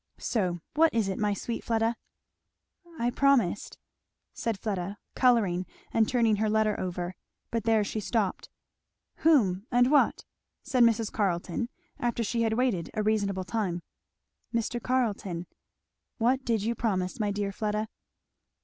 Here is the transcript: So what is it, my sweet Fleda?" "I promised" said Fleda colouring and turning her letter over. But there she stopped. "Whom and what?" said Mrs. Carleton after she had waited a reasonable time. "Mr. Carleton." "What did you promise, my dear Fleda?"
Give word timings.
So 0.17 0.61
what 0.73 0.91
is 0.95 1.09
it, 1.09 1.19
my 1.19 1.35
sweet 1.35 1.63
Fleda?" 1.63 1.95
"I 2.97 3.11
promised" 3.11 3.77
said 4.33 4.57
Fleda 4.59 4.97
colouring 5.13 5.67
and 5.93 6.09
turning 6.09 6.37
her 6.37 6.49
letter 6.49 6.79
over. 6.79 7.13
But 7.51 7.65
there 7.65 7.83
she 7.83 7.99
stopped. 7.99 8.49
"Whom 9.17 9.67
and 9.69 9.91
what?" 9.91 10.25
said 10.63 10.81
Mrs. 10.81 11.11
Carleton 11.11 11.69
after 11.99 12.23
she 12.23 12.41
had 12.41 12.53
waited 12.53 12.89
a 12.95 13.03
reasonable 13.03 13.43
time. 13.43 13.83
"Mr. 14.51 14.81
Carleton." 14.81 15.45
"What 16.17 16.43
did 16.43 16.63
you 16.63 16.73
promise, 16.73 17.19
my 17.19 17.29
dear 17.29 17.51
Fleda?" 17.51 17.87